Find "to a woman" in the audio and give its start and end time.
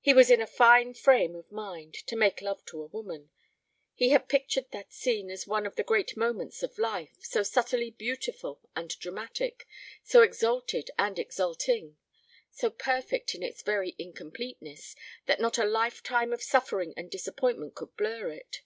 2.66-3.30